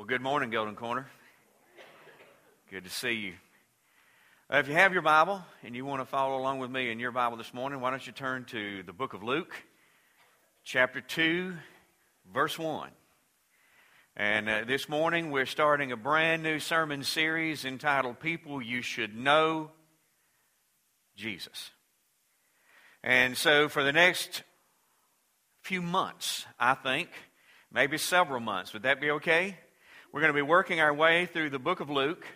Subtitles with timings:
[0.00, 1.06] Well, good morning, Golden Corner.
[2.70, 3.34] Good to see you.
[4.50, 6.98] Uh, if you have your Bible and you want to follow along with me in
[6.98, 9.52] your Bible this morning, why don't you turn to the book of Luke,
[10.64, 11.52] chapter 2,
[12.32, 12.88] verse 1.
[14.16, 19.14] And uh, this morning we're starting a brand new sermon series entitled People You Should
[19.14, 19.70] Know
[21.14, 21.72] Jesus.
[23.04, 24.44] And so for the next
[25.60, 27.10] few months, I think,
[27.70, 29.58] maybe several months, would that be okay?
[30.12, 32.26] We're going to be working our way through the book of Luke.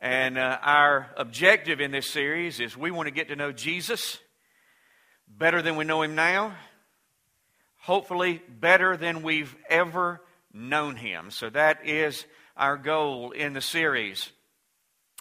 [0.00, 4.18] And uh, our objective in this series is we want to get to know Jesus
[5.28, 6.56] better than we know him now,
[7.76, 10.20] hopefully, better than we've ever
[10.52, 11.30] known him.
[11.30, 14.30] So that is our goal in the series.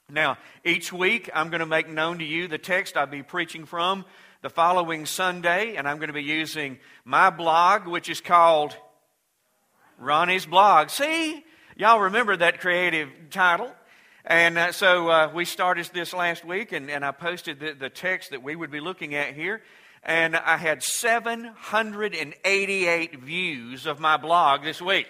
[0.09, 3.68] Now, each week I'm going to make known to you the text I'll be preaching
[3.68, 4.04] from
[4.41, 8.76] the following Sunday, and I'm going to be using my blog, which is called
[9.99, 10.90] Ronnie's Blog.
[10.90, 11.44] See,
[11.80, 13.72] Y'all remember that creative title?
[14.26, 17.91] And uh, so uh, we started this last week, and, and I posted the, the
[17.91, 19.62] text that we would be looking at here.
[20.02, 25.05] And I had 788 views of my blog this week.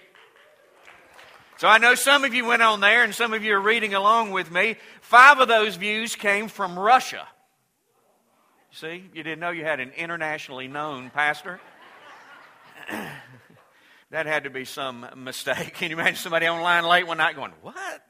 [1.55, 3.93] So I know some of you went on there, and some of you are reading
[3.93, 4.75] along with me.
[4.99, 7.25] Five of those views came from Russia.
[8.73, 11.61] See, you didn't know you had an internationally known pastor.
[14.09, 15.73] That had to be some mistake.
[15.75, 18.01] Can you imagine somebody online late one night going, What?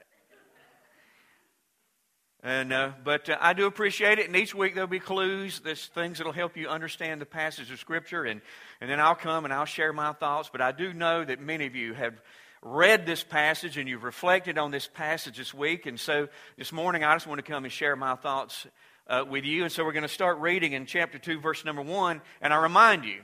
[2.43, 4.27] And, uh, but uh, I do appreciate it.
[4.27, 7.79] And each week there'll be clues, there's things that'll help you understand the passage of
[7.79, 8.25] Scripture.
[8.25, 8.41] And,
[8.79, 10.49] and then I'll come and I'll share my thoughts.
[10.51, 12.13] But I do know that many of you have
[12.61, 15.87] read this passage and you've reflected on this passage this week.
[15.87, 18.67] And so this morning I just want to come and share my thoughts
[19.07, 19.63] uh, with you.
[19.63, 22.21] And so we're going to start reading in chapter 2, verse number 1.
[22.41, 23.21] And I remind you,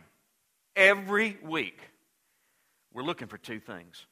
[0.76, 1.80] every week
[2.94, 4.06] we're looking for two things.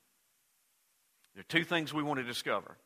[1.35, 2.77] There are two things we want to discover.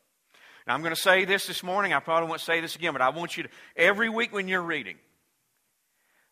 [0.67, 1.93] Now, I'm going to say this this morning.
[1.93, 4.61] I probably won't say this again, but I want you to, every week when you're
[4.61, 4.97] reading,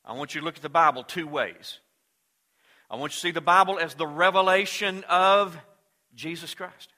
[0.05, 1.79] I want you to look at the Bible two ways.
[2.89, 5.57] I want you to see the Bible as the revelation of
[6.13, 6.89] Jesus Christ.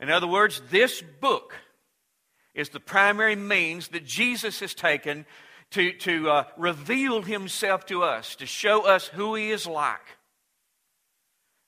[0.00, 1.54] In other words, this book
[2.54, 5.24] is the primary means that Jesus has taken
[5.70, 10.18] to, to uh, reveal himself to us, to show us who he is like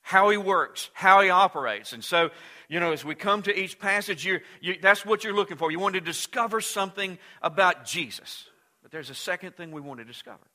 [0.06, 1.92] how he works, how he operates.
[1.92, 2.30] And so,
[2.68, 4.38] you know, as we come to each passage, you,
[4.80, 5.72] that's what you're looking for.
[5.72, 8.44] You want to discover something about Jesus.
[8.82, 10.46] But there's a second thing we want to discover.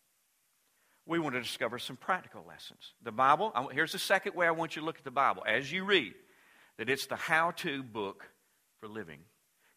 [1.06, 2.94] We want to discover some practical lessons.
[3.04, 5.70] The Bible, here's the second way I want you to look at the Bible as
[5.70, 6.14] you read
[6.78, 8.24] that it's the how to book
[8.80, 9.20] for living,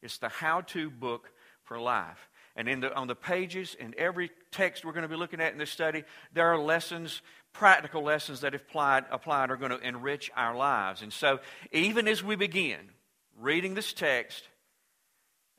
[0.03, 1.33] it's the how to book
[1.65, 2.29] for life.
[2.57, 5.53] And in the, on the pages, in every text we're going to be looking at
[5.53, 7.21] in this study, there are lessons,
[7.53, 11.03] practical lessons that, if applied, applied, are going to enrich our lives.
[11.03, 11.41] And so,
[11.73, 12.79] even as we begin
[13.41, 14.45] reading this text,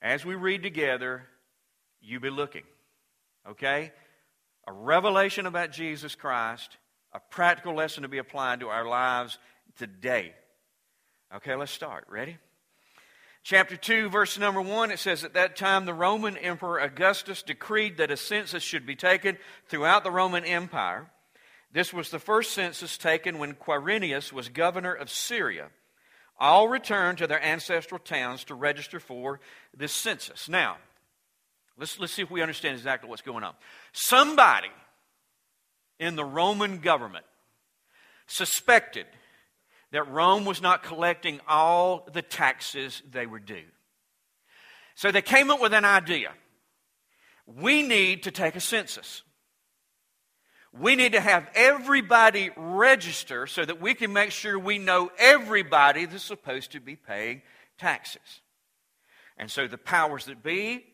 [0.02, 1.28] as we read together,
[2.02, 2.64] you be looking.
[3.50, 3.92] Okay?
[4.68, 6.78] A revelation about Jesus Christ,
[7.14, 9.38] a practical lesson to be applied to our lives
[9.78, 10.34] today.
[11.36, 12.06] Okay, let's start.
[12.08, 12.38] Ready?
[13.46, 17.98] Chapter 2, verse number 1, it says, At that time, the Roman Emperor Augustus decreed
[17.98, 19.38] that a census should be taken
[19.70, 21.10] throughout the Roman Empire.
[21.72, 25.68] This was the first census taken when Quirinius was governor of Syria.
[26.40, 29.40] All returned to their ancestral towns to register for
[29.78, 30.50] this census.
[30.50, 30.78] Now,
[31.78, 33.54] let's, let's see if we understand exactly what's going on.
[33.94, 34.72] Somebody
[36.00, 37.26] in the Roman government
[38.28, 39.06] suspected
[39.92, 43.64] that Rome was not collecting all the taxes they were due.
[44.96, 46.32] So they came up with an idea.
[47.46, 49.24] We need to take a census.
[50.78, 56.06] We need to have everybody register so that we can make sure we know everybody
[56.06, 57.44] that's supposed to be paying
[57.78, 58.42] taxes.
[59.38, 60.86] And so the powers that be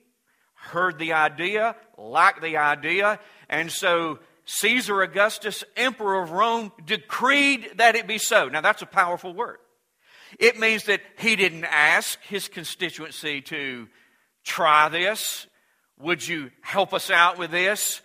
[0.53, 3.19] heard the idea, liked the idea,
[3.49, 4.19] and so
[4.55, 8.49] Caesar Augustus, emperor of Rome, decreed that it be so.
[8.49, 9.59] Now, that's a powerful word.
[10.39, 13.87] It means that he didn't ask his constituency to
[14.43, 15.47] try this.
[15.99, 18.01] Would you help us out with this?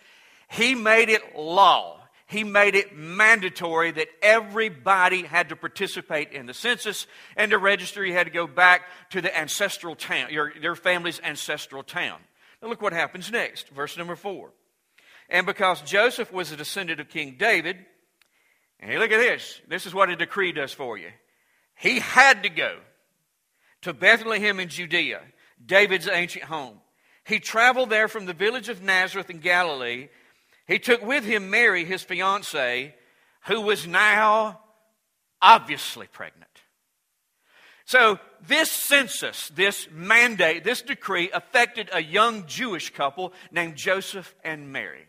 [0.48, 1.98] He made it law.
[2.28, 8.04] He made it mandatory that everybody had to participate in the census, and to register,
[8.04, 12.20] you had to go back to the ancestral town, your, your family's ancestral town.
[12.62, 13.68] Now, look what happens next.
[13.70, 14.52] Verse number four.
[15.28, 17.76] And because Joseph was a descendant of King David,
[18.80, 19.60] and hey, look at this.
[19.68, 21.08] This is what a decree does for you.
[21.76, 22.78] He had to go
[23.82, 25.20] to Bethlehem in Judea,
[25.64, 26.78] David's ancient home.
[27.24, 30.08] He traveled there from the village of Nazareth in Galilee.
[30.66, 32.94] He took with him Mary, his fiancee,
[33.46, 34.60] who was now
[35.42, 36.44] obviously pregnant.
[37.84, 44.72] So, this census, this mandate, this decree affected a young Jewish couple named Joseph and
[44.72, 45.06] Mary.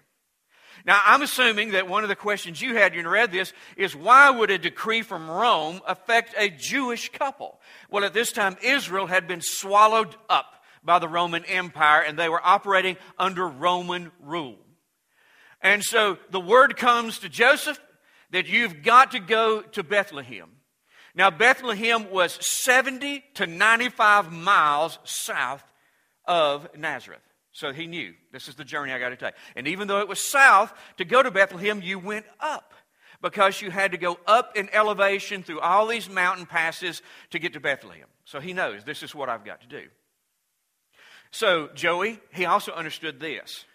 [0.88, 3.94] Now, I'm assuming that one of the questions you had when you read this is
[3.94, 7.60] why would a decree from Rome affect a Jewish couple?
[7.92, 12.30] Well, at this time, Israel had been swallowed up by the Roman Empire and they
[12.30, 14.60] were operating under Roman rule.
[15.62, 17.82] And so the word comes to Joseph
[18.32, 20.50] that you've got to go to Bethlehem.
[21.14, 25.66] Now, Bethlehem was 70 to 95 miles south
[26.24, 27.27] of Nazareth.
[27.58, 29.34] So he knew this is the journey I got to take.
[29.56, 32.76] And even though it was south, to go to Bethlehem, you went up
[33.20, 37.02] because you had to go up in elevation through all these mountain passes
[37.32, 38.06] to get to Bethlehem.
[38.26, 39.88] So he knows this is what I've got to do.
[41.32, 43.66] So, Joey, he also understood this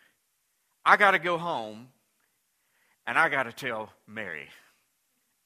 [0.85, 1.89] I got to go home
[3.05, 4.47] and I got to tell Mary.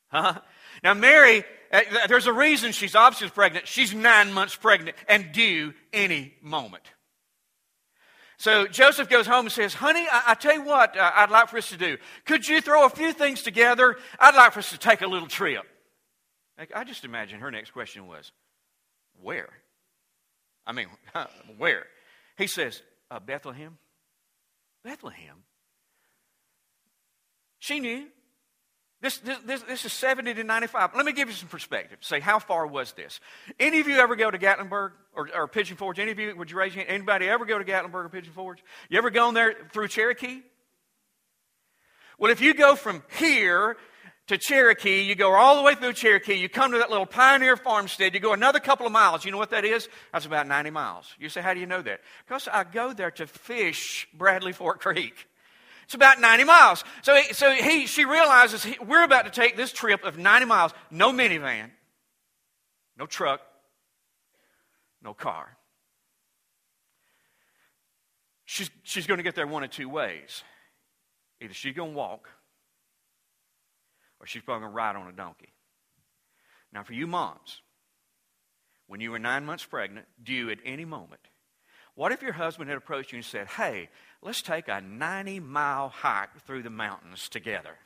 [0.09, 0.41] Huh?
[0.85, 1.43] Now, Mary,
[1.73, 3.67] uh, there's a reason she's obviously pregnant.
[3.67, 6.85] She's nine months pregnant and due any moment.
[8.39, 11.49] So Joseph goes home and says, Honey, I, I tell you what uh, I'd like
[11.49, 11.97] for us to do.
[12.27, 13.97] Could you throw a few things together?
[14.21, 15.65] I'd like for us to take a little trip.
[16.75, 18.33] I just imagine her next question was,
[19.23, 19.49] Where?
[20.67, 20.89] I mean,
[21.59, 21.87] where?
[22.37, 23.79] He says, uh, Bethlehem.
[24.85, 25.45] Bethlehem.
[27.59, 28.07] She knew.
[29.07, 30.97] This, this, this, is 70 to 95.
[30.97, 31.99] Let me give you some perspective.
[32.01, 33.21] Say, how far was this?
[33.61, 36.01] Any of you ever go to Gatlinburg or, or Pigeon Forge?
[36.01, 36.93] Any of you, would you raise your hand?
[36.93, 38.65] Anybody ever go to Gatlinburg or Pigeon Forge?
[38.89, 40.41] You ever gone there through Cherokee?
[42.19, 43.77] Well, if you go from here
[44.27, 47.57] to Cherokee, you go all the way through Cherokee, you come to that little pioneer
[47.57, 49.25] farmstead, you go another couple of miles.
[49.25, 49.89] You know what that is?
[50.13, 51.15] That's about 90 miles.
[51.21, 52.01] You say, how do you know that?
[52.27, 55.29] Because I go there to fish Bradley Fork Creek.
[55.87, 56.85] It's about 90 miles.
[57.03, 60.47] So, he, so he, she realizes he, we're about to take this trip of 90
[60.47, 60.73] miles.
[60.91, 61.71] No minivan,
[62.99, 63.41] no truck,
[65.01, 65.57] no car.
[68.47, 70.43] She's, she's going to get there one of two ways.
[71.41, 72.29] Either she's going to walk,
[74.19, 75.53] or she's probably going to ride on a donkey.
[76.73, 77.61] Now, for you moms,
[78.89, 81.21] when you were nine months pregnant, due at any moment,
[81.95, 83.89] what if your husband had approached you and said, Hey,
[84.27, 87.77] let's take a 90 mile hike through the mountains together?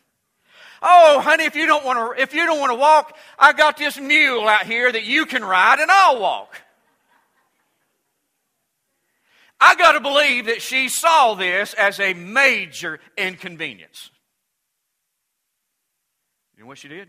[0.83, 3.77] Oh, honey, if you don't want to, if you don't want to walk, I got
[3.77, 6.61] this mule out here that you can ride and I'll walk.
[9.61, 14.11] I got to believe that she saw this as a major inconvenience.
[16.57, 17.09] You know what she did?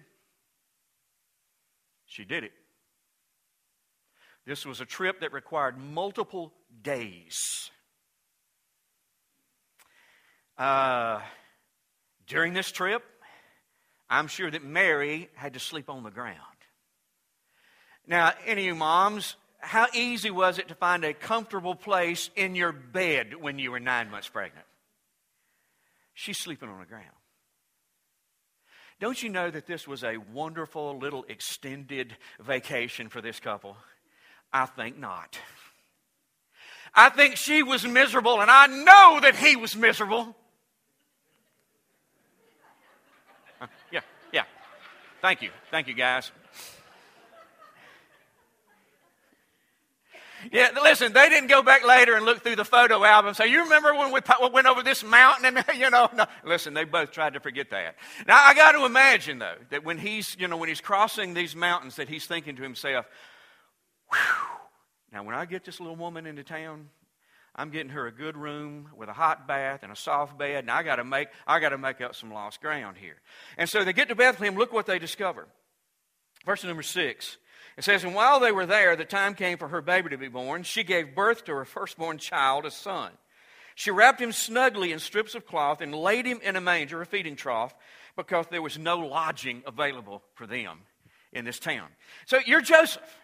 [2.05, 2.51] She did it.
[4.45, 6.51] This was a trip that required multiple
[6.83, 7.71] days.
[10.57, 11.21] Uh,
[12.27, 13.03] during this trip,
[14.09, 16.37] I'm sure that Mary had to sleep on the ground.
[18.07, 22.55] Now, any of you moms, how easy was it to find a comfortable place in
[22.55, 24.65] your bed when you were nine months pregnant?
[26.13, 27.05] She's sleeping on the ground.
[28.99, 33.75] Don't you know that this was a wonderful little extended vacation for this couple?
[34.53, 35.39] I think not.
[36.93, 40.35] I think she was miserable, and I know that he was miserable.
[43.91, 44.01] yeah,
[44.31, 44.43] yeah.
[45.21, 45.51] Thank you.
[45.69, 46.31] Thank you, guys.
[50.51, 53.63] Yeah, listen, they didn't go back later and look through the photo album say, You
[53.63, 54.19] remember when we
[54.51, 55.45] went over this mountain?
[55.45, 56.25] And, you know, no.
[56.43, 57.95] Listen, they both tried to forget that.
[58.27, 61.55] Now, I got to imagine, though, that when he's, you know, when he's crossing these
[61.55, 63.05] mountains, that he's thinking to himself.
[65.13, 66.89] Now, when I get this little woman into town,
[67.55, 70.71] I'm getting her a good room with a hot bath and a soft bed, and
[70.71, 73.17] I got to make I got to make up some lost ground here.
[73.57, 74.55] And so they get to Bethlehem.
[74.55, 75.47] Look what they discover.
[76.45, 77.37] Verse number six.
[77.77, 80.27] It says, And while they were there, the time came for her baby to be
[80.27, 80.63] born.
[80.63, 83.11] She gave birth to her firstborn child, a son.
[83.75, 87.05] She wrapped him snugly in strips of cloth and laid him in a manger, a
[87.05, 87.73] feeding trough,
[88.17, 90.79] because there was no lodging available for them
[91.31, 91.87] in this town.
[92.25, 93.17] So you're Joseph.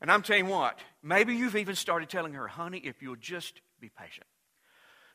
[0.00, 3.60] And I'm telling you what, maybe you've even started telling her, honey, if you'll just
[3.80, 4.26] be patient.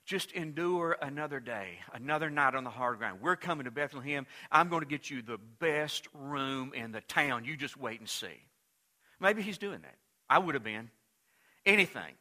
[0.06, 3.22] Just endure another day, another night on the hard ground.
[3.22, 4.27] We're coming to Bethlehem.
[4.51, 7.46] I'm going to get you the best room in the town.
[7.46, 8.44] You just wait and see.
[9.20, 9.96] Maybe he's doing that.
[10.30, 10.92] I would have been.
[11.65, 12.13] Anything.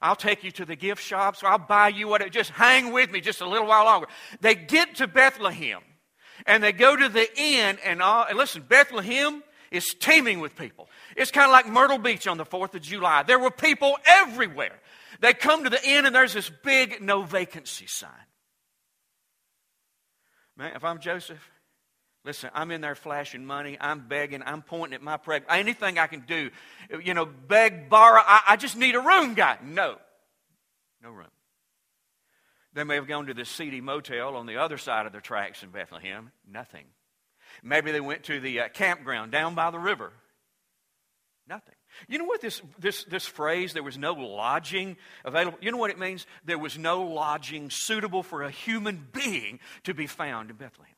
[0.00, 1.42] I'll take you to the gift shops.
[1.42, 2.30] Or I'll buy you what.
[2.32, 4.06] Just hang with me just a little while longer.
[4.40, 5.82] They get to Bethlehem
[6.46, 8.24] and they go to the inn and all.
[8.26, 9.42] And listen, Bethlehem
[9.76, 10.88] is teeming with people.
[11.16, 13.22] It's kind of like Myrtle Beach on the 4th of July.
[13.22, 14.78] There were people everywhere.
[15.20, 18.10] They come to the inn and there's this big no vacancy sign.
[20.56, 21.50] Man, if I'm Joseph,
[22.26, 23.78] Listen, I'm in there flashing money.
[23.80, 24.42] I'm begging.
[24.44, 25.44] I'm pointing at my preg.
[25.48, 26.50] Anything I can do.
[27.00, 28.20] You know, beg, borrow.
[28.20, 29.58] I, I just need a room, guy.
[29.62, 29.94] No.
[31.04, 31.28] No room.
[32.72, 35.62] They may have gone to this seedy motel on the other side of the tracks
[35.62, 36.32] in Bethlehem.
[36.50, 36.86] Nothing.
[37.62, 40.12] Maybe they went to the uh, campground down by the river.
[41.48, 41.74] Nothing.
[42.08, 45.90] You know what this, this, this phrase, there was no lodging available, you know what
[45.90, 46.26] it means?
[46.44, 50.94] There was no lodging suitable for a human being to be found in Bethlehem.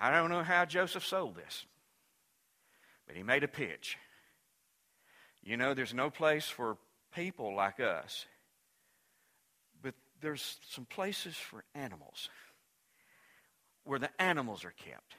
[0.00, 1.64] I don't know how Joseph sold this,
[3.06, 3.96] but he made a pitch.
[5.42, 6.76] You know, there's no place for
[7.14, 8.26] people like us,
[9.82, 12.28] but there's some places for animals
[13.86, 15.14] where the animals are kept.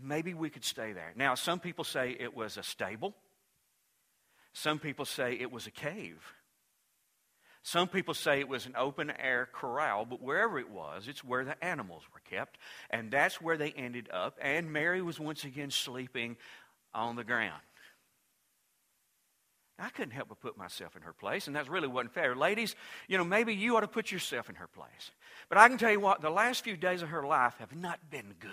[0.00, 1.12] Maybe we could stay there.
[1.16, 3.14] Now, some people say it was a stable.
[4.52, 6.20] Some people say it was a cave.
[7.62, 11.44] Some people say it was an open air corral, but wherever it was, it's where
[11.44, 12.56] the animals were kept.
[12.88, 14.38] And that's where they ended up.
[14.40, 16.36] And Mary was once again sleeping
[16.94, 17.60] on the ground.
[19.80, 22.36] I couldn't help but put myself in her place, and that really wasn't fair.
[22.36, 22.74] Ladies,
[23.08, 25.10] you know, maybe you ought to put yourself in her place.
[25.48, 27.98] But I can tell you what, the last few days of her life have not
[28.10, 28.50] been good.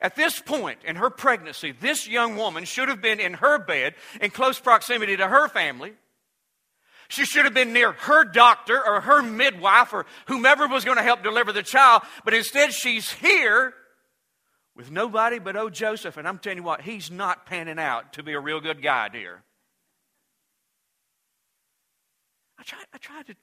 [0.00, 3.94] At this point in her pregnancy, this young woman should have been in her bed
[4.20, 5.92] in close proximity to her family.
[7.08, 11.02] She should have been near her doctor or her midwife or whomever was going to
[11.02, 13.74] help deliver the child, but instead she's here
[14.76, 16.16] with nobody but old Joseph.
[16.16, 19.08] And I'm telling you what, he's not panning out to be a real good guy,
[19.08, 19.42] dear.
[22.58, 23.36] I tried, I tried to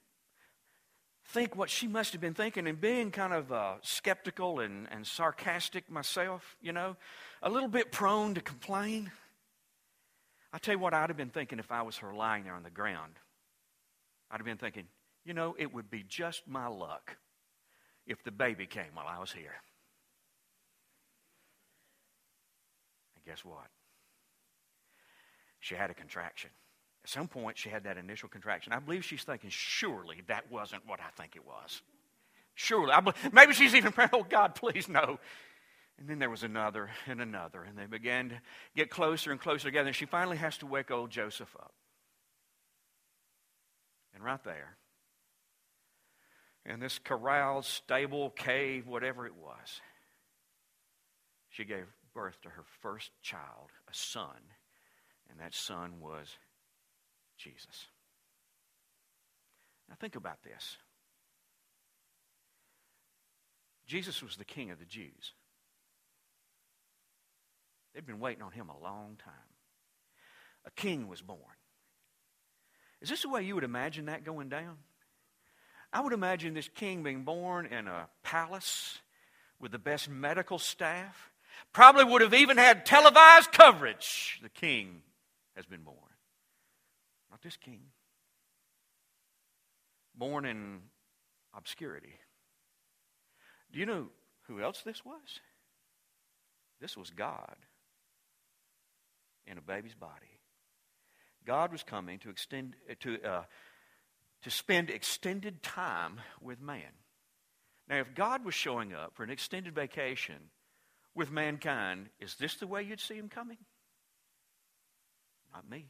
[1.26, 5.06] think what she must have been thinking and being kind of uh, skeptical and, and
[5.06, 6.96] sarcastic myself, you know,
[7.42, 9.10] a little bit prone to complain.
[10.52, 12.62] I tell you what, I'd have been thinking if I was her lying there on
[12.62, 13.14] the ground.
[14.30, 14.84] I'd have been thinking,
[15.24, 17.16] you know, it would be just my luck
[18.06, 19.54] if the baby came while I was here.
[23.24, 23.66] And guess what?
[25.60, 26.50] She had a contraction.
[27.04, 28.72] At some point, she had that initial contraction.
[28.72, 31.82] I believe she's thinking, surely that wasn't what I think it was.
[32.54, 32.92] Surely.
[32.92, 33.00] I
[33.32, 35.18] maybe she's even praying, oh, God, please, no.
[35.98, 38.40] And then there was another and another, and they began to
[38.76, 39.88] get closer and closer together.
[39.88, 41.72] And she finally has to wake old Joseph up.
[44.14, 44.76] And right there,
[46.64, 49.80] in this corral, stable, cave, whatever it was,
[51.50, 54.50] she gave birth to her first child, a son.
[55.30, 56.36] And that son was
[57.38, 57.86] Jesus.
[59.88, 60.76] Now, think about this.
[63.86, 65.32] Jesus was the king of the Jews.
[67.94, 69.34] They'd been waiting on him a long time.
[70.64, 71.40] A king was born.
[73.00, 74.76] Is this the way you would imagine that going down?
[75.92, 78.98] I would imagine this king being born in a palace
[79.60, 81.31] with the best medical staff.
[81.72, 84.38] Probably would have even had televised coverage.
[84.42, 85.02] The king
[85.56, 85.96] has been born.
[87.30, 87.80] Not this king.
[90.14, 90.80] Born in
[91.54, 92.14] obscurity.
[93.72, 94.08] Do you know
[94.48, 95.40] who else this was?
[96.80, 97.56] This was God
[99.46, 100.40] in a baby's body.
[101.46, 103.42] God was coming to extend to uh,
[104.42, 106.92] to spend extended time with man.
[107.88, 110.50] Now, if God was showing up for an extended vacation
[111.14, 113.58] with mankind, is this the way you'd see him coming?
[115.52, 115.86] Not me.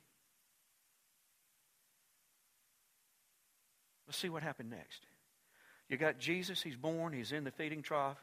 [4.06, 5.06] Let's see what happened next.
[5.88, 8.18] You got Jesus, he's born, he's in the feeding trough.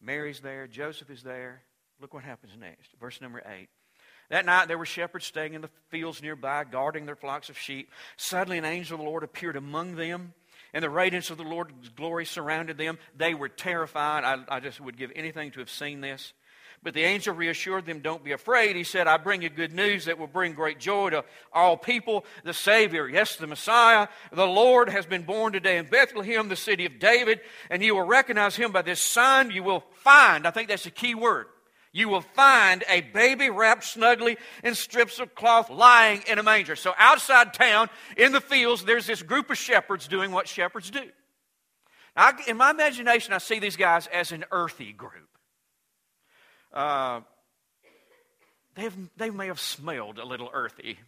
[0.00, 1.62] Mary's there, Joseph is there.
[2.00, 2.90] Look what happens next.
[3.00, 3.68] Verse number 8.
[4.30, 7.90] That night there were shepherds staying in the fields nearby, guarding their flocks of sheep.
[8.16, 10.34] Suddenly an angel of the Lord appeared among them,
[10.72, 12.98] and the radiance of the Lord's glory surrounded them.
[13.16, 14.24] They were terrified.
[14.24, 16.32] I, I just would give anything to have seen this.
[16.82, 18.76] But the angel reassured them, Don't be afraid.
[18.76, 22.24] He said, I bring you good news that will bring great joy to all people.
[22.44, 26.86] The Savior, yes, the Messiah, the Lord has been born today in Bethlehem, the city
[26.86, 29.50] of David, and you will recognize him by this sign.
[29.50, 31.46] You will find, I think that's a key word,
[31.98, 36.76] you will find a baby wrapped snugly in strips of cloth lying in a manger.
[36.76, 41.02] So outside town, in the fields, there's this group of shepherds doing what shepherds do.
[42.16, 45.28] Now, in my imagination, I see these guys as an earthy group.
[46.72, 47.20] Uh,
[49.16, 50.98] they may have smelled a little earthy.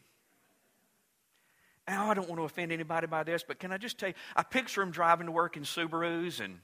[1.86, 4.14] Now, I don't want to offend anybody by this, but can I just tell you,
[4.34, 6.58] I picture them driving to work in Subarus and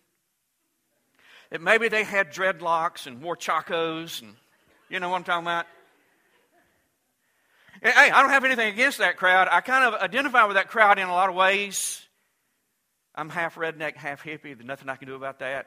[1.61, 4.35] maybe they had dreadlocks and wore chacos and
[4.89, 5.67] you know what I'm talking about?
[7.83, 9.49] Hey, I don't have anything against that crowd.
[9.51, 12.03] I kind of identify with that crowd in a lot of ways.
[13.15, 14.57] I'm half redneck, half hippie.
[14.57, 15.67] There's nothing I can do about that.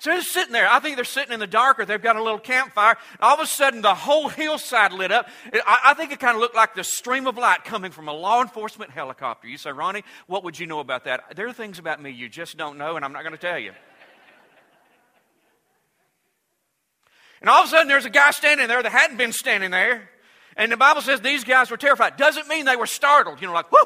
[0.00, 0.68] So they're sitting there.
[0.70, 2.96] I think they're sitting in the dark or they've got a little campfire.
[3.18, 5.28] All of a sudden, the whole hillside lit up.
[5.52, 8.12] I, I think it kind of looked like the stream of light coming from a
[8.12, 9.48] law enforcement helicopter.
[9.48, 11.34] You say, Ronnie, what would you know about that?
[11.34, 13.58] There are things about me you just don't know, and I'm not going to tell
[13.58, 13.72] you.
[17.40, 20.08] And all of a sudden, there's a guy standing there that hadn't been standing there.
[20.56, 22.16] And the Bible says these guys were terrified.
[22.16, 23.78] Doesn't mean they were startled, you know, like, whoo,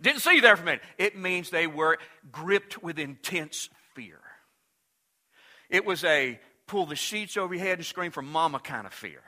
[0.00, 0.82] didn't see you there for a minute.
[0.98, 1.98] It means they were
[2.30, 3.68] gripped with intense.
[5.72, 6.38] It was a
[6.68, 9.22] pull the sheets over your head and scream for mama kind of fear.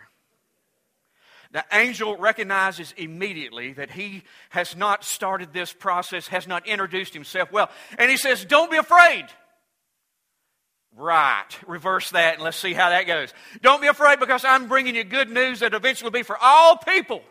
[1.52, 7.50] The angel recognizes immediately that he has not started this process, has not introduced himself
[7.50, 7.70] well.
[7.98, 9.24] And he says, Don't be afraid.
[10.96, 11.46] Right.
[11.66, 13.32] Reverse that and let's see how that goes.
[13.62, 16.76] Don't be afraid because I'm bringing you good news that eventually will be for all
[16.76, 17.22] people.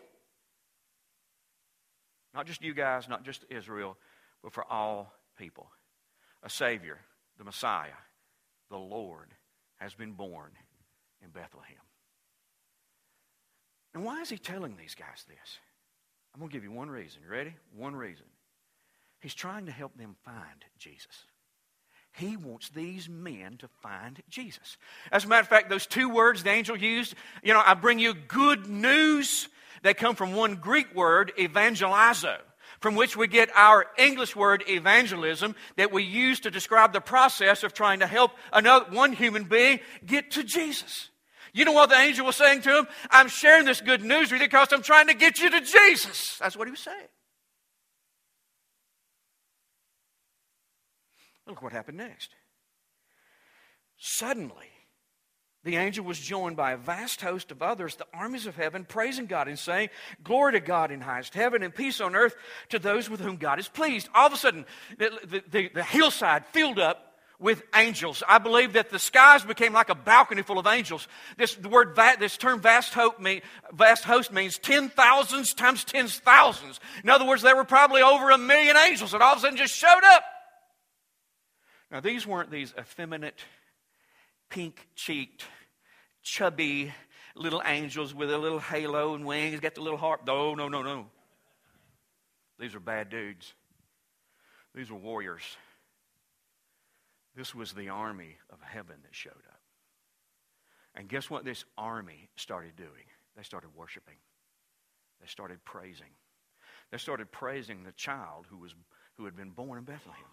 [2.34, 3.96] Not just you guys, not just Israel,
[4.42, 5.70] but for all people.
[6.42, 6.98] A Savior,
[7.38, 7.92] the Messiah,
[8.70, 9.28] the Lord,
[9.76, 10.50] has been born
[11.22, 11.76] in Bethlehem.
[13.94, 15.58] And why is he telling these guys this?
[16.34, 17.22] I'm going to give you one reason.
[17.24, 17.54] You ready?
[17.76, 18.26] One reason.
[19.20, 21.24] He's trying to help them find Jesus.
[22.12, 24.76] He wants these men to find Jesus.
[25.10, 27.98] As a matter of fact, those two words the angel used, you know, I bring
[27.98, 29.48] you good news.
[29.82, 32.36] They come from one Greek word, evangelizo,
[32.84, 37.62] from which we get our English word evangelism that we use to describe the process
[37.62, 41.08] of trying to help another, one human being get to Jesus.
[41.54, 42.86] You know what the angel was saying to him?
[43.10, 46.36] I'm sharing this good news with you because I'm trying to get you to Jesus.
[46.38, 47.08] That's what he was saying.
[51.46, 52.32] Look what happened next.
[53.96, 54.73] Suddenly,
[55.64, 59.26] the angel was joined by a vast host of others, the armies of heaven, praising
[59.26, 59.88] God and saying,
[60.22, 62.36] Glory to God in highest heaven and peace on earth
[62.68, 64.08] to those with whom God is pleased.
[64.14, 64.66] All of a sudden,
[64.98, 68.22] the, the, the hillside filled up with angels.
[68.28, 71.08] I believe that the skies became like a balcony full of angels.
[71.36, 76.78] This word, this term vast, hope mean, vast host means ten thousands times tens thousands.
[77.02, 79.56] In other words, there were probably over a million angels that all of a sudden
[79.56, 80.24] just showed up.
[81.90, 83.40] Now, these weren't these effeminate,
[84.48, 85.44] pink cheeked,
[86.24, 86.92] chubby
[87.36, 90.22] little angels with a little halo and wings, got the little harp.
[90.26, 91.06] No, no, no, no.
[92.58, 93.52] These are bad dudes.
[94.74, 95.42] These were warriors.
[97.36, 99.60] This was the army of heaven that showed up.
[100.94, 103.06] And guess what this army started doing?
[103.36, 104.16] They started worshiping.
[105.20, 106.10] They started praising.
[106.92, 108.74] They started praising the child who, was,
[109.16, 110.24] who had been born in Bethlehem.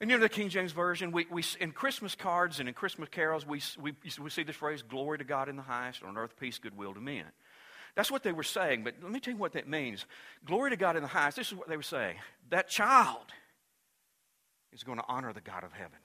[0.00, 3.08] And you know the King James Version, we, we, in Christmas cards and in Christmas
[3.08, 6.34] carols, we, we, we see this phrase, glory to God in the highest, on earth
[6.38, 7.24] peace, goodwill to men.
[7.94, 10.04] That's what they were saying, but let me tell you what that means.
[10.44, 12.16] Glory to God in the highest, this is what they were saying.
[12.50, 13.24] That child
[14.72, 15.98] is going to honor the God of heaven.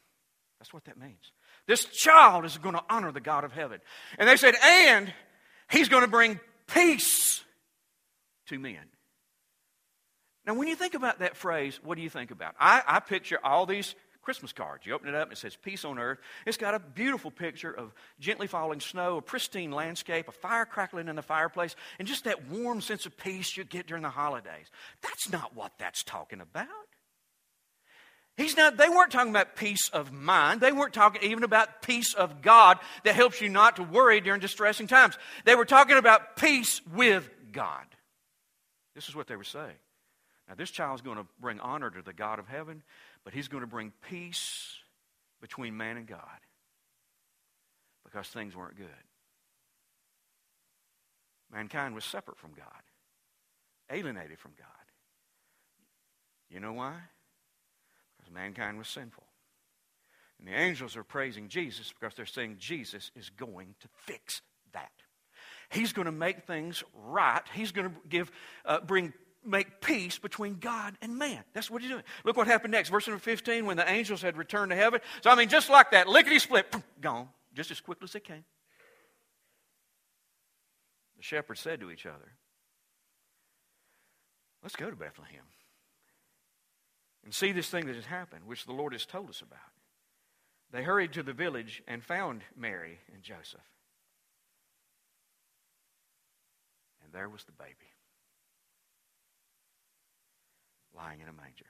[0.60, 1.34] That's what that means.
[1.68, 3.82] This child is going to honor the God of heaven.
[4.18, 5.14] And they said, and
[5.70, 7.44] he's going to bring peace
[8.48, 8.86] to men.
[10.46, 12.56] Now, when you think about that phrase, what do you think about?
[12.60, 14.86] I, I picture all these Christmas cards.
[14.86, 16.20] You open it up, and it says Peace on Earth.
[16.46, 21.08] It's got a beautiful picture of gently falling snow, a pristine landscape, a fire crackling
[21.08, 24.68] in the fireplace, and just that warm sense of peace you get during the holidays.
[25.02, 26.68] That's not what that's talking about.
[28.38, 30.62] He's not, they weren't talking about peace of mind.
[30.62, 34.40] They weren't talking even about peace of God that helps you not to worry during
[34.40, 35.18] distressing times.
[35.46, 37.86] They were talking about peace with God.
[38.96, 39.76] This is what they were saying.
[40.52, 42.84] Now, this child is going to bring honor to the God of heaven,
[43.24, 44.76] but he's going to bring peace
[45.40, 46.20] between man and God
[48.04, 48.88] because things weren't good.
[51.54, 52.66] Mankind was separate from God,
[53.90, 54.68] alienated from God.
[56.50, 56.96] You know why?
[58.18, 59.24] Because mankind was sinful.
[60.38, 64.42] And the angels are praising Jesus because they're saying Jesus is going to fix
[64.74, 64.92] that.
[65.70, 67.44] He's going to make things right.
[67.54, 68.30] He's going to give,
[68.66, 69.14] uh, bring
[69.46, 71.44] make peace between God and man.
[71.54, 72.04] That's what he's doing.
[72.24, 72.90] Look what happened next.
[72.90, 75.02] Verse number 15, when the angels had returned to heaven.
[75.22, 78.44] So, I mean, just like that, lickety split, gone, just as quickly as they came.
[81.18, 82.34] The shepherds said to each other,
[84.64, 85.42] Let's go to Bethlehem
[87.24, 89.60] and see this thing that has happened, which the Lord has told us about.
[90.72, 93.60] They hurried to the village and found Mary and Joseph.
[97.04, 97.91] And there was the baby
[100.96, 101.66] lying in a manger.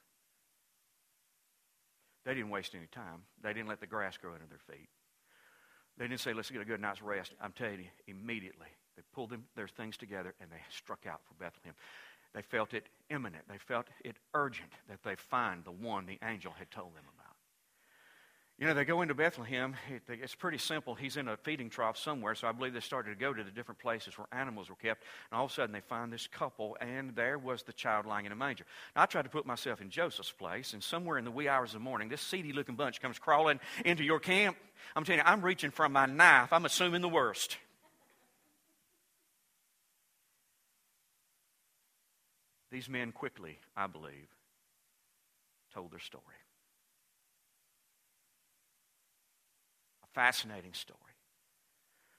[2.25, 3.23] They didn't waste any time.
[3.41, 4.89] They didn't let the grass grow under their feet.
[5.97, 7.33] They didn't say, let's get a good night's rest.
[7.41, 11.33] I'm telling you, immediately they pulled them, their things together and they struck out for
[11.35, 11.73] Bethlehem.
[12.33, 13.43] They felt it imminent.
[13.47, 17.20] They felt it urgent that they find the one the angel had told them about.
[18.61, 19.75] You know, they go into Bethlehem.
[20.07, 20.93] It's pretty simple.
[20.93, 23.49] He's in a feeding trough somewhere, so I believe they started to go to the
[23.49, 25.03] different places where animals were kept.
[25.31, 28.27] And all of a sudden, they find this couple, and there was the child lying
[28.27, 28.65] in a manger.
[28.95, 31.69] Now, I tried to put myself in Joseph's place, and somewhere in the wee hours
[31.69, 34.55] of the morning, this seedy looking bunch comes crawling into your camp.
[34.95, 36.53] I'm telling you, I'm reaching for my knife.
[36.53, 37.57] I'm assuming the worst.
[42.71, 44.27] These men quickly, I believe,
[45.73, 46.23] told their story.
[50.13, 50.99] Fascinating story.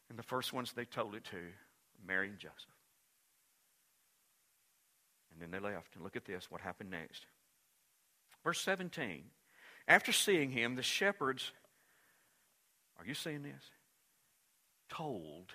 [0.09, 1.39] And the first ones they told it to
[2.07, 2.57] Mary and Joseph.
[5.33, 5.95] And then they left.
[5.95, 7.27] And look at this what happened next.
[8.45, 9.25] Verse 17.
[9.89, 11.53] After seeing him, the shepherds,
[12.99, 13.71] are you seeing this?
[14.91, 15.53] Told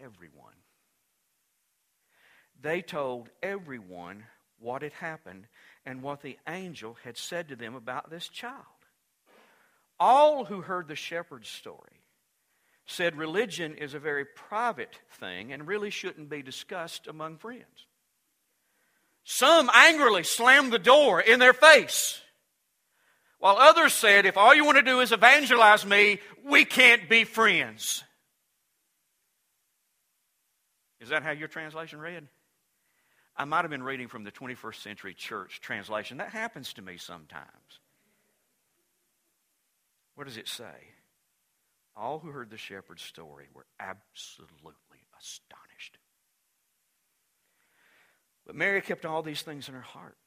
[0.00, 0.54] everyone.
[2.60, 4.24] They told everyone
[4.58, 5.46] what had happened
[5.86, 8.64] and what the angel had said to them about this child.
[10.00, 12.00] All who heard the shepherd's story
[12.86, 17.86] said religion is a very private thing and really shouldn't be discussed among friends.
[19.22, 22.20] Some angrily slammed the door in their face,
[23.38, 27.24] while others said, if all you want to do is evangelize me, we can't be
[27.24, 28.02] friends.
[31.00, 32.26] Is that how your translation read?
[33.36, 36.18] I might have been reading from the 21st century church translation.
[36.18, 37.79] That happens to me sometimes.
[40.20, 40.92] What does it say?
[41.96, 45.96] All who heard the shepherd's story were absolutely astonished.
[48.44, 50.18] But Mary kept all these things in her heart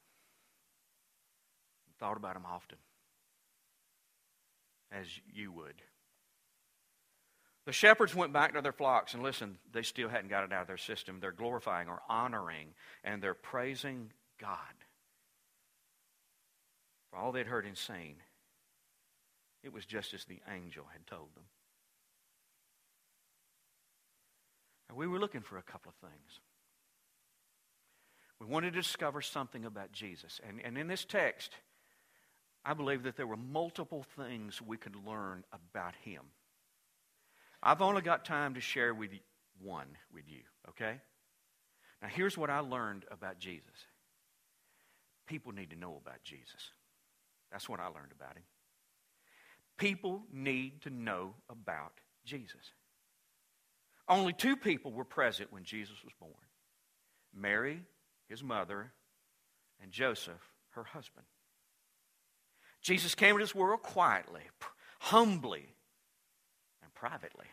[1.85, 2.79] and thought about them often,
[4.91, 5.75] as you would.
[7.67, 10.63] The shepherds went back to their flocks, and listen, they still hadn't got it out
[10.63, 11.19] of their system.
[11.19, 12.69] They're glorifying or honoring,
[13.03, 14.57] and they're praising God
[17.11, 18.15] for all they'd heard and seen.
[19.63, 21.45] It was just as the angel had told them.
[24.95, 26.39] We were looking for a couple of things.
[28.39, 30.39] We wanted to discover something about Jesus.
[30.47, 31.51] And, and in this text,
[32.65, 36.21] I believe that there were multiple things we could learn about him.
[37.61, 39.19] I've only got time to share with you,
[39.61, 40.99] one with you, okay?
[42.01, 43.87] Now, here's what I learned about Jesus
[45.25, 46.71] people need to know about Jesus.
[47.51, 48.43] That's what I learned about him.
[49.77, 51.93] People need to know about
[52.25, 52.73] Jesus.
[54.07, 56.33] Only two people were present when Jesus was born
[57.35, 57.81] Mary,
[58.29, 58.91] his mother,
[59.81, 61.25] and Joseph, her husband.
[62.81, 64.43] Jesus came into this world quietly,
[64.99, 65.65] humbly,
[66.83, 67.45] and privately.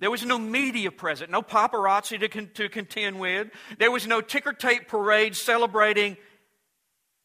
[0.00, 3.48] There was no media present, no paparazzi to, con- to contend with.
[3.78, 6.16] There was no ticker tape parade celebrating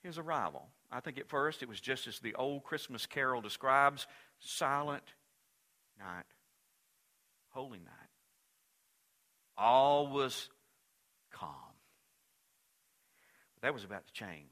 [0.04, 0.68] his arrival.
[0.96, 4.08] I think at first it was just as the old Christmas carol describes
[4.40, 5.04] silent
[6.00, 6.24] night,
[7.50, 8.10] holy night.
[9.58, 10.48] All was
[11.34, 11.52] calm.
[13.56, 14.46] But that was about to change.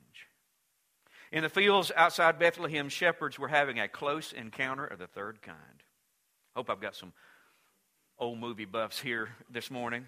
[1.31, 5.57] In the fields outside Bethlehem, shepherds were having a close encounter of the third kind.
[6.57, 7.13] Hope I've got some
[8.19, 10.07] old movie buffs here this morning.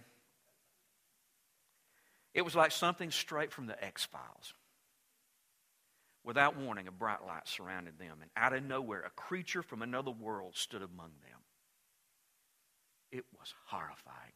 [2.34, 4.54] It was like something straight from the X Files.
[6.26, 10.10] Without warning, a bright light surrounded them, and out of nowhere, a creature from another
[10.10, 11.40] world stood among them.
[13.12, 14.34] It was horrifying.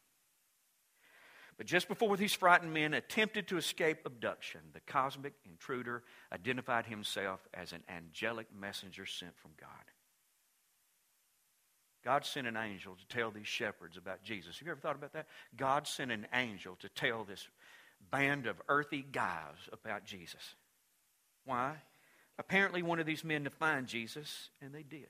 [1.58, 7.42] But just before these frightened men attempted to escape abduction, the cosmic intruder identified himself
[7.54, 9.70] as an angelic messenger sent from God.
[12.06, 14.60] God sent an angel to tell these shepherds about Jesus.
[14.60, 15.28] Have you ever thought about that?
[15.58, 17.48] God sent an angel to tell this
[18.12, 20.56] band of earthy guys about Jesus.
[21.50, 21.78] Why?
[22.38, 25.08] Apparently, wanted these men to find Jesus, and they did.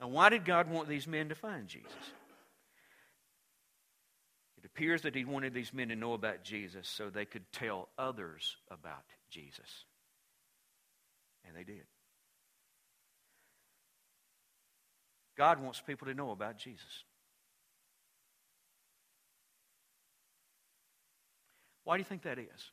[0.00, 1.92] Now, why did God want these men to find Jesus?
[4.56, 7.88] It appears that He wanted these men to know about Jesus so they could tell
[7.96, 9.84] others about Jesus.
[11.46, 11.84] And they did.
[15.36, 17.04] God wants people to know about Jesus.
[21.84, 22.72] Why do you think that is?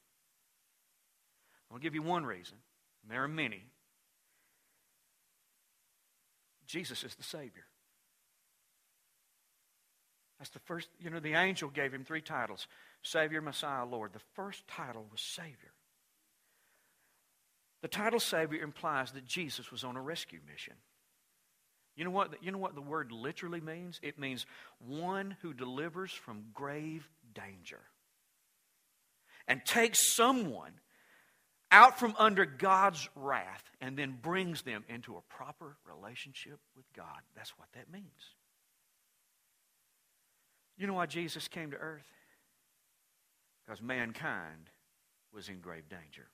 [1.71, 2.57] I'll give you one reason,
[3.03, 3.63] and there are many.
[6.67, 7.65] Jesus is the Savior.
[10.39, 12.67] That's the first, you know, the angel gave him three titles
[13.01, 14.13] Savior, Messiah, Lord.
[14.13, 15.73] The first title was Savior.
[17.81, 20.73] The title Savior implies that Jesus was on a rescue mission.
[21.95, 23.99] You know what, you know what the word literally means?
[24.01, 24.45] It means
[24.79, 27.79] one who delivers from grave danger
[29.47, 30.73] and takes someone
[31.75, 37.19] out from under God's wrath and then brings them into a proper relationship with God.
[37.35, 38.05] That's what that means.
[40.77, 42.07] You know why Jesus came to earth?
[43.65, 44.69] Because mankind
[45.33, 46.27] was in grave danger.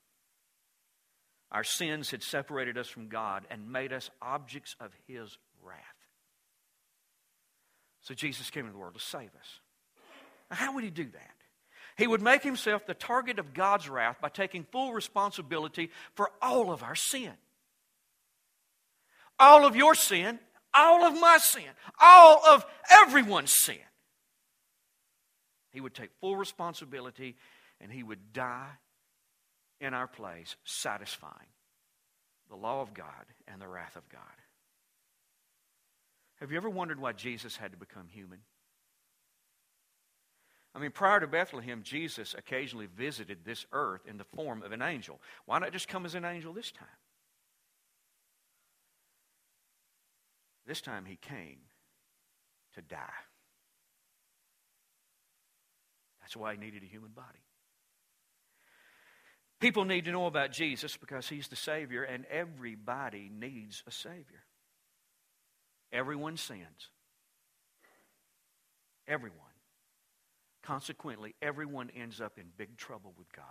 [1.50, 5.78] Our sins had separated us from God and made us objects of His wrath.
[8.00, 9.60] So Jesus came into the world to save us.
[10.50, 11.41] Now, how would He do that?
[12.02, 16.72] He would make Himself the target of God's wrath by taking full responsibility for all
[16.72, 17.30] of our sin.
[19.38, 20.40] All of your sin,
[20.74, 23.76] all of my sin, all of everyone's sin.
[25.70, 27.36] He would take full responsibility
[27.80, 28.72] and he would die
[29.80, 31.52] in our place, satisfying
[32.50, 34.22] the law of God and the wrath of God.
[36.40, 38.40] Have you ever wondered why Jesus had to become human?
[40.82, 44.82] I mean, prior to Bethlehem, Jesus occasionally visited this earth in the form of an
[44.82, 45.20] angel.
[45.46, 46.88] Why not just come as an angel this time?
[50.66, 51.58] This time he came
[52.74, 52.96] to die.
[56.20, 57.44] That's why he needed a human body.
[59.60, 64.42] People need to know about Jesus because he's the Savior, and everybody needs a Savior.
[65.92, 66.88] Everyone sins.
[69.06, 69.51] Everyone.
[70.62, 73.44] Consequently, everyone ends up in big trouble with God.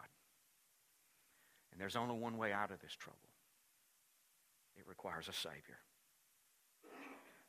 [1.72, 3.18] And there's only one way out of this trouble
[4.78, 5.80] it requires a Savior.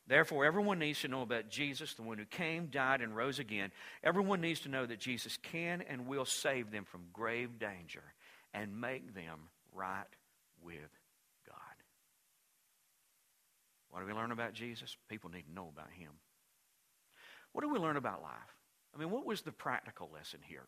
[0.05, 3.71] Therefore, everyone needs to know about Jesus, the one who came, died, and rose again.
[4.03, 8.03] Everyone needs to know that Jesus can and will save them from grave danger
[8.53, 9.39] and make them
[9.73, 10.03] right
[10.61, 10.91] with
[11.47, 11.55] God.
[13.89, 14.97] What do we learn about Jesus?
[15.07, 16.11] People need to know about him.
[17.53, 18.62] What do we learn about life?
[18.93, 20.67] I mean, what was the practical lesson here?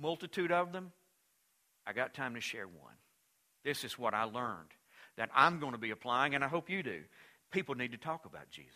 [0.00, 0.92] Multitude of them.
[1.86, 2.94] I got time to share one.
[3.64, 4.68] This is what I learned
[5.16, 7.00] that I'm going to be applying, and I hope you do
[7.50, 8.74] people need to talk about Jesus.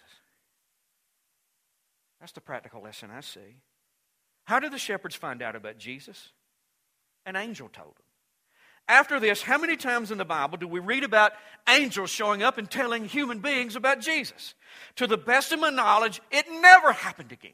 [2.20, 3.58] That's the practical lesson I see.
[4.44, 6.30] How did the shepherds find out about Jesus?
[7.26, 8.04] An angel told them.
[8.88, 11.32] After this, how many times in the Bible do we read about
[11.68, 14.54] angels showing up and telling human beings about Jesus?
[14.96, 17.52] To the best of my knowledge, it never happened again.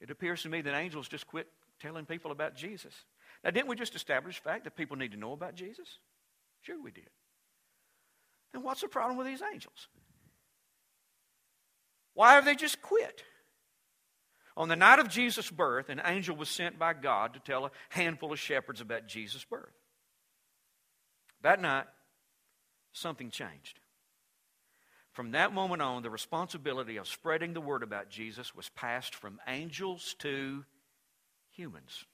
[0.00, 1.48] It appears to me that angels just quit
[1.80, 2.94] telling people about Jesus.
[3.44, 5.98] Now, didn't we just establish the fact that people need to know about Jesus?
[6.62, 7.10] Sure, we did.
[8.52, 9.88] Then what's the problem with these angels?
[12.14, 13.22] Why have they just quit?
[14.56, 17.70] On the night of Jesus' birth, an angel was sent by God to tell a
[17.90, 19.72] handful of shepherds about Jesus' birth.
[21.42, 21.86] That night,
[22.92, 23.78] something changed.
[25.18, 29.40] From that moment on, the responsibility of spreading the word about Jesus was passed from
[29.48, 30.64] angels to
[31.50, 32.04] humans.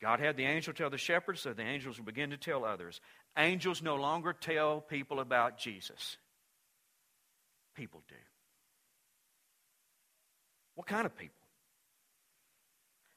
[0.00, 3.02] God had the angel tell the shepherds, so the angels would begin to tell others.
[3.36, 6.16] Angels no longer tell people about Jesus,
[7.76, 8.14] people do.
[10.74, 11.36] What kind of people?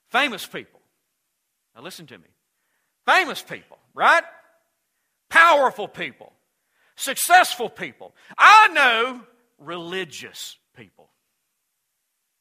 [0.10, 0.82] Famous people.
[1.74, 2.28] Now listen to me.
[3.06, 4.24] Famous people, right?
[5.36, 6.32] Powerful people.
[6.96, 8.16] Successful people.
[8.38, 9.20] I know
[9.60, 11.10] religious people.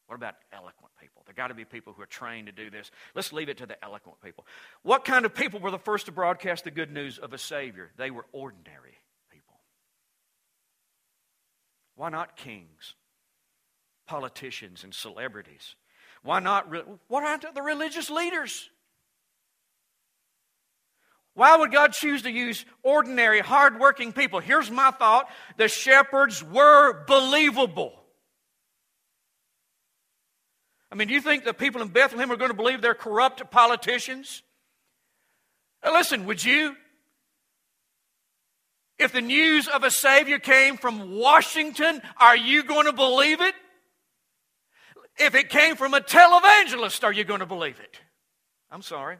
[0.07, 1.23] What about eloquent people?
[1.27, 2.93] There got to be people who are trained to do this.
[3.17, 4.47] Let's leave it to the eloquent people.
[4.83, 7.91] What kind of people were the first to broadcast the good news of a Savior?
[7.97, 9.57] They were ordinary people.
[11.97, 12.95] Why not kings,
[14.07, 15.75] politicians, and celebrities?
[16.23, 16.69] Why not?
[17.09, 18.71] What aren't the religious leaders?
[21.35, 24.39] Why would God choose to use ordinary, hardworking people?
[24.41, 27.93] Here's my thought the shepherds were believable.
[30.93, 33.51] I mean, do you think the people in Bethlehem are going to believe they're corrupt
[33.51, 34.45] politicians?
[35.85, 36.77] Now listen, would you?
[38.97, 43.55] If the news of a Savior came from Washington, are you going to believe it?
[45.19, 48.01] If it came from a televangelist, are you going to believe it?
[48.71, 49.19] I'm sorry.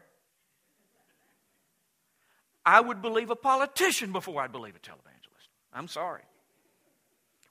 [2.65, 5.49] I would believe a politician before I'd believe a televangelist.
[5.71, 6.23] I'm sorry.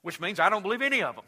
[0.01, 1.25] Which means I don't believe any of them.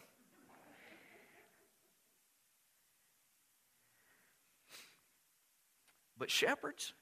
[6.17, 6.93] But shepherds,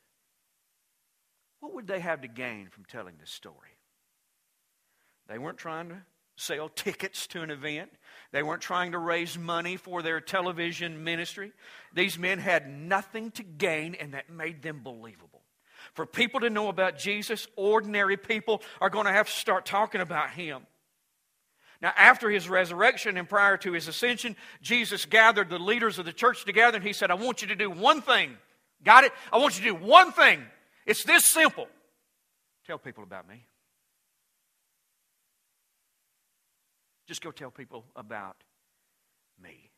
[1.61, 3.77] what would they have to gain from telling this story?
[5.27, 6.01] They weren't trying to
[6.35, 7.91] sell tickets to an event.
[8.31, 11.53] They weren't trying to raise money for their television ministry.
[11.93, 15.44] These men had nothing to gain, and that made them believable.
[15.93, 20.01] For people to know about Jesus, ordinary people are going to have to start talking
[20.01, 20.65] about him.
[21.81, 26.13] Now, after his resurrection and prior to his ascension, Jesus gathered the leaders of the
[26.13, 28.37] church together and he said, I want you to do one thing.
[28.83, 29.11] Got it?
[29.31, 30.41] I want you to do one thing.
[30.85, 31.67] It's this simple
[32.65, 33.45] tell people about me.
[37.07, 38.37] Just go tell people about
[39.41, 39.69] me.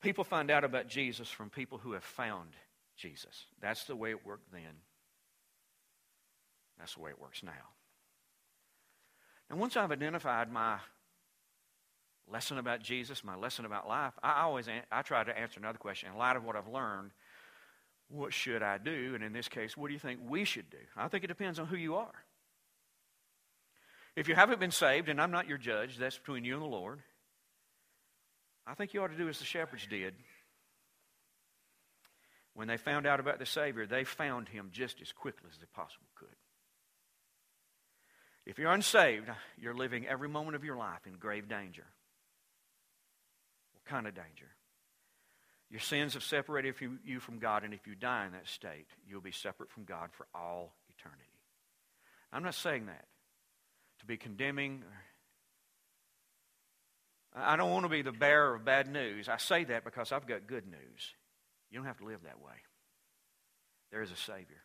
[0.00, 2.50] People find out about Jesus from people who have found
[3.00, 3.46] Jesus.
[3.60, 4.82] That's the way it worked then.
[6.78, 7.50] That's the way it works now.
[9.48, 10.78] And once I've identified my
[12.30, 16.10] lesson about Jesus, my lesson about life, I always I try to answer another question.
[16.12, 17.10] In light of what I've learned,
[18.08, 19.12] what should I do?
[19.14, 20.78] And in this case, what do you think we should do?
[20.96, 22.14] I think it depends on who you are.
[24.16, 26.68] If you haven't been saved, and I'm not your judge, that's between you and the
[26.68, 27.00] Lord,
[28.66, 30.14] I think you ought to do as the shepherds did.
[32.54, 35.66] When they found out about the Savior, they found him just as quickly as they
[35.74, 36.28] possibly could.
[38.46, 41.86] If you're unsaved, you're living every moment of your life in grave danger.
[43.72, 44.48] What kind of danger?
[45.70, 49.20] Your sins have separated you from God, and if you die in that state, you'll
[49.20, 51.22] be separate from God for all eternity.
[52.32, 53.04] I'm not saying that
[54.00, 54.82] to be condemning.
[57.34, 59.28] I don't want to be the bearer of bad news.
[59.28, 61.14] I say that because I've got good news.
[61.70, 62.54] You don't have to live that way.
[63.90, 64.62] There is a Savior.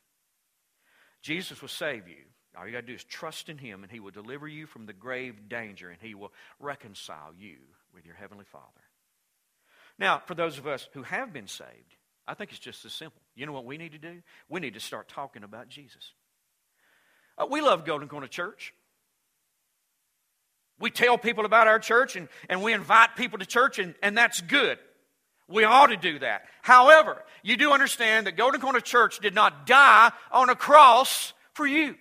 [1.21, 2.23] Jesus will save you.
[2.57, 4.85] All you got to do is trust in Him, and He will deliver you from
[4.85, 7.57] the grave danger, and He will reconcile you
[7.93, 8.65] with your Heavenly Father.
[9.97, 11.95] Now, for those of us who have been saved,
[12.27, 13.21] I think it's just as simple.
[13.35, 14.21] You know what we need to do?
[14.49, 16.13] We need to start talking about Jesus.
[17.37, 18.73] Uh, we love Golden Corner Church.
[20.79, 24.17] We tell people about our church and, and we invite people to church, and, and
[24.17, 24.77] that's good.
[25.47, 26.43] We ought to do that.
[26.61, 31.67] However, you do understand that Golden Corner Church did not die on a cross for
[31.67, 31.95] you.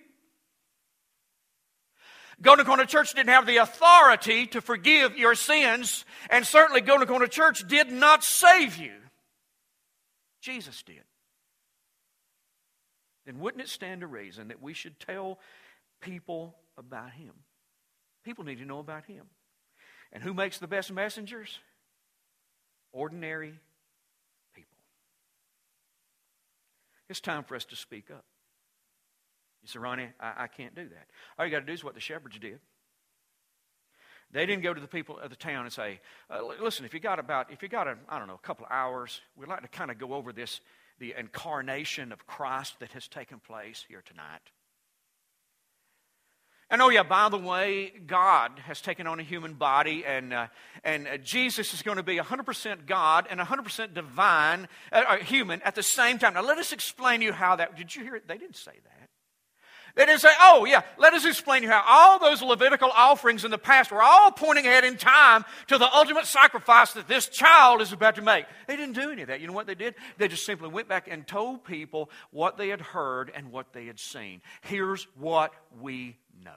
[2.41, 7.27] Golden Corner Church didn't have the authority to forgive your sins, and certainly Golden Corner
[7.27, 8.91] Church did not save you.
[10.41, 11.03] Jesus did.
[13.25, 15.39] Then wouldn't it stand to reason that we should tell
[16.01, 17.31] people about Him?
[18.23, 19.25] People need to know about Him.
[20.11, 21.59] And who makes the best messengers?
[22.95, 23.53] Ordinary
[24.53, 24.77] people.
[27.09, 28.23] It's time for us to speak up.
[29.61, 31.07] You say, Ronnie, I, I can't do that.
[31.37, 32.59] All you got to do is what the shepherds did.
[34.31, 37.01] They didn't go to the people of the town and say, uh, listen, if you
[37.01, 39.61] got about, if you got, a, I don't know, a couple of hours, we'd like
[39.61, 40.61] to kind of go over this,
[40.97, 44.51] the incarnation of Christ that has taken place here tonight.
[46.71, 50.47] And oh, yeah, by the way, God has taken on a human body, and, uh,
[50.83, 55.61] and uh, Jesus is going to be 100% God and 100% divine, uh, uh, human
[55.61, 56.33] at the same time.
[56.33, 57.77] Now, let us explain to you how that.
[57.77, 58.27] Did you hear it?
[58.27, 59.04] They didn't say that.
[59.95, 63.45] They didn't say, oh, yeah, let us explain to you how all those Levitical offerings
[63.45, 67.29] in the past were all pointing ahead in time to the ultimate sacrifice that this
[67.29, 68.45] child is about to make.
[68.67, 69.39] They didn't do any of that.
[69.39, 69.95] You know what they did?
[70.17, 73.85] They just simply went back and told people what they had heard and what they
[73.85, 74.41] had seen.
[74.61, 76.51] Here's what we know.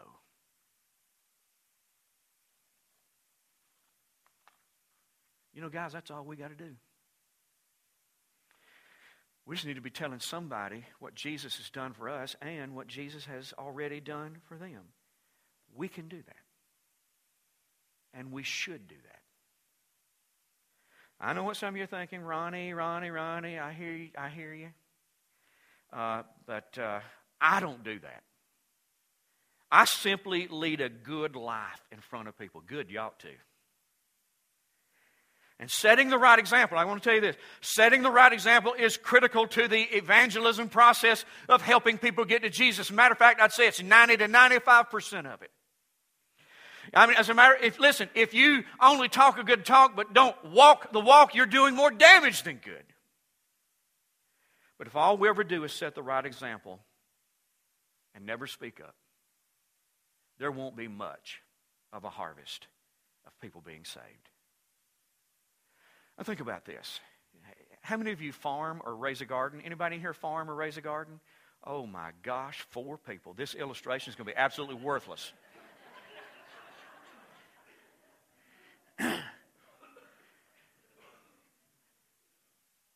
[5.54, 6.70] You know, guys, that's all we got to do.
[9.48, 12.86] We just need to be telling somebody what Jesus has done for us and what
[12.86, 14.82] Jesus has already done for them.
[15.74, 16.36] We can do that.
[18.12, 19.20] And we should do that.
[21.18, 23.58] I know what some of you are thinking, Ronnie, Ronnie, Ronnie.
[23.58, 24.10] I hear you.
[24.18, 24.68] I hear you.
[25.94, 27.00] Uh, but uh,
[27.40, 28.22] I don't do that.
[29.72, 32.62] I simply lead a good life in front of people.
[32.66, 33.30] Good, you ought to.
[35.60, 38.74] And setting the right example, I want to tell you this setting the right example
[38.74, 42.92] is critical to the evangelism process of helping people get to Jesus.
[42.92, 45.50] Matter of fact, I'd say it's 90 to 95% of it.
[46.94, 50.14] I mean, as a matter, if listen, if you only talk a good talk but
[50.14, 52.84] don't walk the walk, you're doing more damage than good.
[54.78, 56.78] But if all we ever do is set the right example
[58.14, 58.94] and never speak up,
[60.38, 61.42] there won't be much
[61.92, 62.68] of a harvest
[63.26, 64.30] of people being saved.
[66.18, 67.00] Now think about this.
[67.80, 69.62] How many of you farm or raise a garden?
[69.64, 71.20] Anybody here farm or raise a garden?
[71.64, 73.32] Oh my gosh, four people.
[73.34, 75.32] This illustration is going to be absolutely worthless.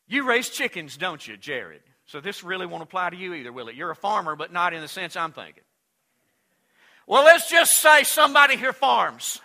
[0.07, 1.81] you raise chickens, don't you, Jared?
[2.05, 3.75] So this really won't apply to you either, will it?
[3.75, 5.63] You're a farmer, but not in the sense I'm thinking.
[7.07, 9.39] Well, let's just say somebody here farms.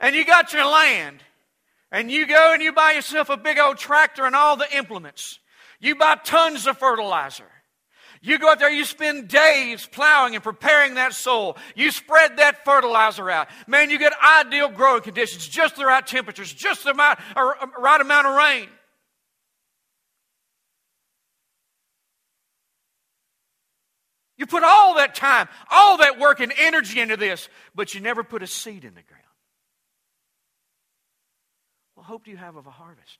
[0.00, 1.22] And you got your land,
[1.92, 5.38] and you go and you buy yourself a big old tractor and all the implements.
[5.78, 7.44] You buy tons of fertilizer.
[8.22, 11.56] You go out there, you spend days plowing and preparing that soil.
[11.74, 13.48] You spread that fertilizer out.
[13.66, 18.36] Man, you get ideal growing conditions, just the right temperatures, just the right amount of
[18.36, 18.68] rain.
[24.36, 28.22] You put all that time, all that work and energy into this, but you never
[28.22, 29.19] put a seed in the ground.
[32.00, 33.18] What hope do you have of a harvest?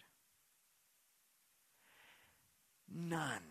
[2.91, 3.43] None.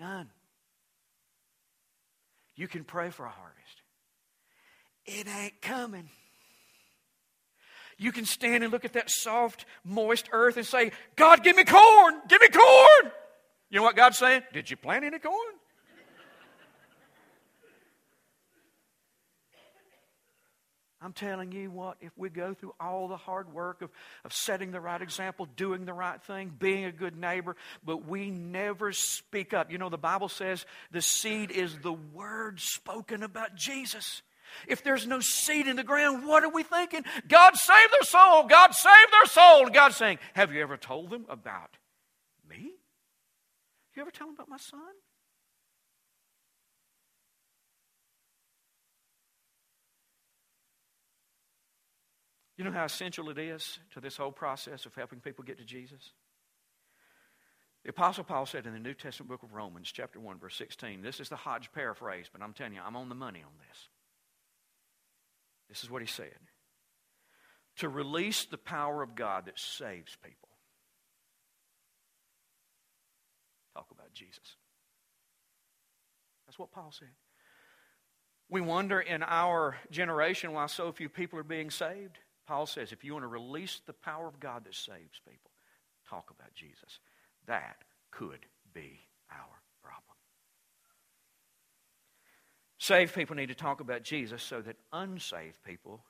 [0.00, 0.30] None.
[2.56, 3.82] You can pray for a harvest.
[5.04, 6.08] It ain't coming.
[7.98, 11.64] You can stand and look at that soft, moist earth and say, God, give me
[11.64, 12.22] corn!
[12.26, 13.12] Give me corn!
[13.68, 14.44] You know what God's saying?
[14.54, 15.34] Did you plant any corn?
[21.02, 23.90] I'm telling you what, if we go through all the hard work of,
[24.24, 28.30] of setting the right example, doing the right thing, being a good neighbor, but we
[28.30, 29.72] never speak up.
[29.72, 34.22] You know, the Bible says the seed is the word spoken about Jesus.
[34.68, 37.04] If there's no seed in the ground, what are we thinking?
[37.26, 38.44] God save their soul.
[38.44, 39.66] God save their soul.
[39.66, 41.78] And God's saying, Have you ever told them about
[42.48, 42.72] me?
[43.94, 44.80] You ever tell them about my son?
[52.62, 55.64] You know how essential it is to this whole process of helping people get to
[55.64, 56.12] Jesus?
[57.82, 61.02] The Apostle Paul said in the New Testament book of Romans, chapter 1, verse 16,
[61.02, 63.88] this is the Hodge paraphrase, but I'm telling you, I'm on the money on this.
[65.70, 66.38] This is what he said
[67.78, 70.50] to release the power of God that saves people.
[73.74, 74.54] Talk about Jesus.
[76.46, 77.08] That's what Paul said.
[78.48, 82.18] We wonder in our generation why so few people are being saved.
[82.46, 85.50] Paul says if you want to release the power of God that saves people,
[86.08, 86.98] talk about Jesus.
[87.46, 87.76] That
[88.10, 90.16] could be our problem.
[92.78, 96.04] Saved people need to talk about Jesus so that unsaved people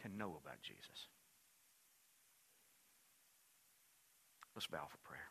[0.00, 1.08] can know about Jesus.
[4.54, 5.28] Let's bow for prayer.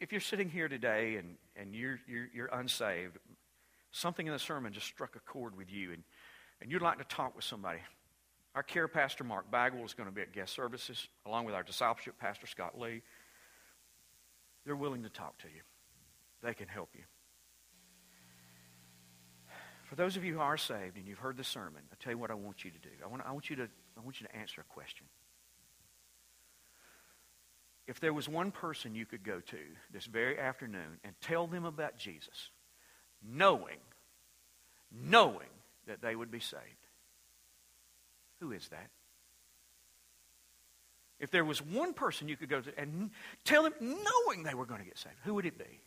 [0.00, 3.18] If you're sitting here today and, and you're, you're, you're unsaved,
[3.98, 6.02] something in the sermon just struck a chord with you and,
[6.60, 7.78] and you'd like to talk with somebody,
[8.54, 11.62] our care pastor, Mark Bagwell, is going to be at guest services, along with our
[11.62, 13.02] discipleship pastor, Scott Lee.
[14.64, 15.60] They're willing to talk to you.
[16.42, 17.02] They can help you.
[19.84, 22.18] For those of you who are saved and you've heard the sermon, I tell you
[22.18, 22.90] what I want you to do.
[23.02, 25.06] I want, I want, you, to, I want you to answer a question.
[27.86, 29.58] If there was one person you could go to
[29.90, 32.50] this very afternoon and tell them about Jesus,
[33.26, 33.78] knowing,
[34.92, 35.48] knowing
[35.86, 36.62] that they would be saved.
[38.40, 38.90] Who is that?
[41.18, 43.10] If there was one person you could go to and
[43.44, 45.80] tell them, knowing they were going to get saved, who would it be?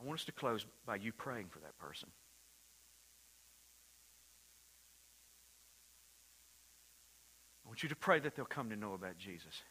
[0.00, 2.08] I want us to close by you praying for that person.
[7.78, 9.62] Want you to pray that they'll come to know about Jesus.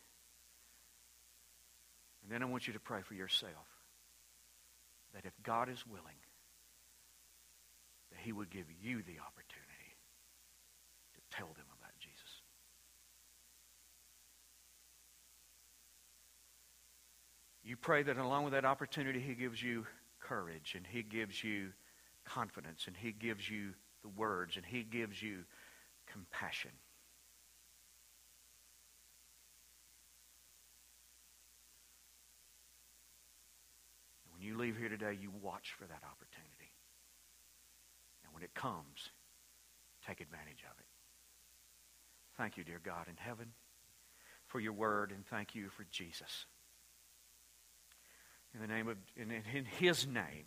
[2.23, 3.51] And then I want you to pray for yourself
[5.13, 6.21] that if God is willing,
[8.11, 9.91] that he would give you the opportunity
[11.15, 12.31] to tell them about Jesus.
[17.65, 19.85] You pray that along with that opportunity, he gives you
[20.21, 21.73] courage and he gives you
[22.23, 25.39] confidence and he gives you the words and he gives you
[26.09, 26.71] compassion.
[34.47, 36.71] You leave here today, you watch for that opportunity.
[38.23, 39.11] And when it comes,
[40.07, 40.85] take advantage of it.
[42.37, 43.47] Thank you, dear God in heaven,
[44.47, 46.45] for your word, and thank you for Jesus.
[48.53, 50.45] In the name of, in, in his name,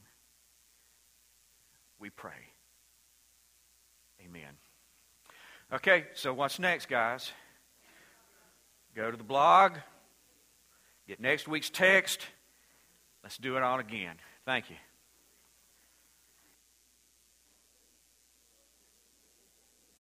[1.99, 2.55] we pray.
[4.25, 4.57] Amen.
[5.73, 7.31] Okay, so what's next, guys?
[8.97, 9.75] Go to the blog,
[11.07, 12.27] get next week's text.
[13.23, 14.17] Let's do it all again.
[14.45, 14.77] Thank you.